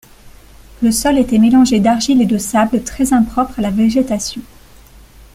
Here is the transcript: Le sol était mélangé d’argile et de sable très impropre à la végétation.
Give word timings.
Le 0.81 0.91
sol 0.91 1.19
était 1.19 1.37
mélangé 1.37 1.79
d’argile 1.79 2.23
et 2.23 2.25
de 2.25 2.39
sable 2.39 2.81
très 2.83 3.13
impropre 3.13 3.59
à 3.59 3.61
la 3.61 3.69
végétation. 3.69 4.41